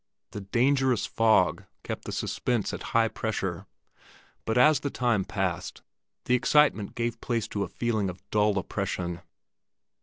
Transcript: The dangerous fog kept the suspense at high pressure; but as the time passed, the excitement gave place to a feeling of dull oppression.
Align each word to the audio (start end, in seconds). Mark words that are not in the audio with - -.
The 0.31 0.41
dangerous 0.41 1.05
fog 1.05 1.63
kept 1.83 2.05
the 2.05 2.11
suspense 2.11 2.73
at 2.73 2.81
high 2.97 3.07
pressure; 3.07 3.67
but 4.45 4.57
as 4.57 4.79
the 4.79 4.89
time 4.89 5.23
passed, 5.23 5.83
the 6.25 6.33
excitement 6.33 6.95
gave 6.95 7.21
place 7.21 7.47
to 7.49 7.61
a 7.61 7.67
feeling 7.67 8.09
of 8.09 8.27
dull 8.31 8.57
oppression. 8.57 9.21